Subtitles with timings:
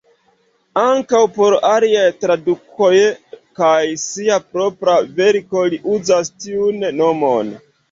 [0.83, 2.97] Ankaŭ por aliaj tradukoj
[3.61, 3.77] kaj
[4.07, 7.57] sia propra verko li uzas tiun nomon.